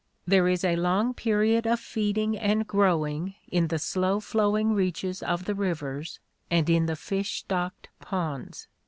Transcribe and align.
There 0.25 0.47
is 0.47 0.63
a 0.63 0.77
long 0.77 1.13
period 1.13 1.67
of 1.67 1.79
feeding 1.79 2.35
and 2.35 2.65
growing 2.65 3.35
in 3.51 3.67
the 3.67 3.77
slow 3.77 4.19
flowing 4.19 4.73
reaches 4.73 5.21
of 5.21 5.45
the 5.45 5.53
rivers 5.53 6.19
and 6.49 6.67
in 6.71 6.87
the 6.87 6.95
fish 6.95 7.41
stocked 7.41 7.87
ponds. 7.99 8.67